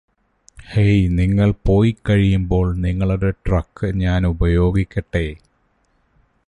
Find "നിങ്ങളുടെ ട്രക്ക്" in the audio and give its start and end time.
2.75-3.87